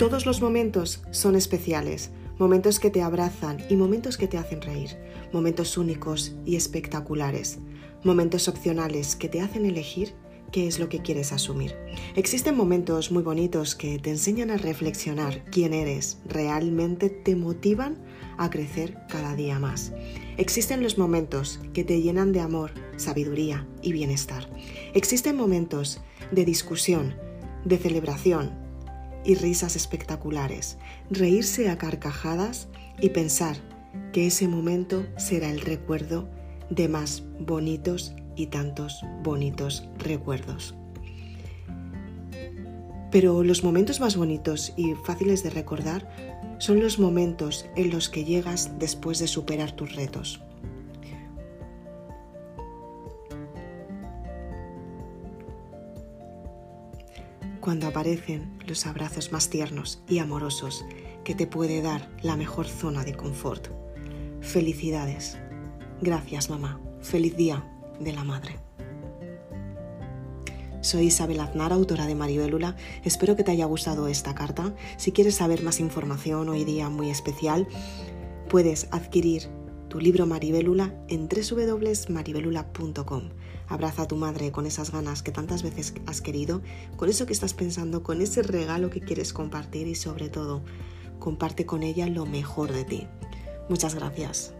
[0.00, 4.96] Todos los momentos son especiales, momentos que te abrazan y momentos que te hacen reír,
[5.30, 7.58] momentos únicos y espectaculares,
[8.02, 10.14] momentos opcionales que te hacen elegir
[10.52, 11.76] qué es lo que quieres asumir.
[12.16, 18.02] Existen momentos muy bonitos que te enseñan a reflexionar quién eres, realmente te motivan
[18.38, 19.92] a crecer cada día más.
[20.38, 24.48] Existen los momentos que te llenan de amor, sabiduría y bienestar.
[24.94, 27.14] Existen momentos de discusión,
[27.66, 28.69] de celebración
[29.24, 30.78] y risas espectaculares.
[31.10, 32.68] Reírse a carcajadas
[33.00, 33.56] y pensar
[34.12, 36.28] que ese momento será el recuerdo
[36.70, 40.74] de más bonitos y tantos bonitos recuerdos.
[43.10, 46.08] Pero los momentos más bonitos y fáciles de recordar
[46.58, 50.42] son los momentos en los que llegas después de superar tus retos.
[57.60, 60.86] Cuando aparecen los abrazos más tiernos y amorosos
[61.24, 63.68] que te puede dar la mejor zona de confort.
[64.40, 65.36] Felicidades.
[66.00, 66.80] Gracias mamá.
[67.02, 67.62] Feliz día
[68.00, 68.56] de la madre.
[70.80, 72.76] Soy Isabel Aznar, autora de Maribélula.
[73.04, 74.74] Espero que te haya gustado esta carta.
[74.96, 77.68] Si quieres saber más información hoy día muy especial,
[78.48, 79.50] puedes adquirir
[79.90, 83.22] tu libro Maribélula en www.maribelula.com.
[83.66, 86.62] Abraza a tu madre con esas ganas que tantas veces has querido,
[86.96, 90.62] con eso que estás pensando, con ese regalo que quieres compartir y sobre todo,
[91.18, 93.08] comparte con ella lo mejor de ti.
[93.68, 94.54] Muchas gracias.